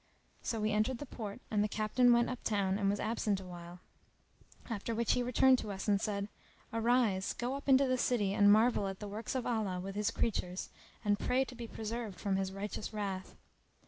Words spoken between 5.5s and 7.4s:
to us and said, "Arise;